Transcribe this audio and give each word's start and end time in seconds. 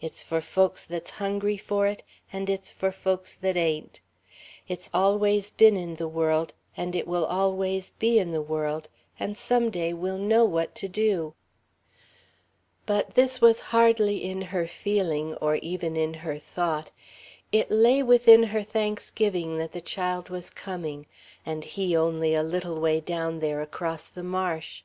"It's 0.00 0.22
for 0.22 0.40
folks 0.40 0.86
that's 0.86 1.10
hungry 1.20 1.58
for 1.58 1.86
it, 1.86 2.02
and 2.32 2.48
it's 2.48 2.70
for 2.70 2.90
folks 2.90 3.34
that 3.34 3.58
ain't. 3.58 4.00
"It's 4.68 4.88
always 4.94 5.50
been 5.50 5.76
in 5.76 5.96
the 5.96 6.08
world 6.08 6.54
and 6.78 6.96
it 6.96 7.06
always 7.06 7.90
will 7.90 7.96
be 7.98 8.18
in 8.18 8.30
the 8.30 8.40
world, 8.40 8.88
and 9.18 9.36
some 9.36 9.68
day 9.68 9.92
we'll 9.92 10.16
know 10.16 10.46
what 10.46 10.74
to 10.76 10.88
do." 10.88 11.34
But 12.86 13.16
this 13.16 13.42
was 13.42 13.60
hardly 13.68 14.24
in 14.24 14.40
her 14.40 14.66
feeling, 14.66 15.34
or 15.42 15.56
even 15.56 15.94
in 15.94 16.14
her 16.24 16.38
thought; 16.38 16.90
it 17.52 17.70
lay 17.70 18.02
within 18.02 18.44
her 18.44 18.62
thanksgiving 18.62 19.58
that 19.58 19.72
the 19.72 19.82
child 19.82 20.30
was 20.30 20.48
coming; 20.48 21.04
and 21.44 21.66
he 21.66 21.94
only 21.94 22.34
a 22.34 22.42
little 22.42 22.80
way 22.80 22.98
down 22.98 23.40
there 23.40 23.60
across 23.60 24.06
the 24.06 24.24
marsh. 24.24 24.84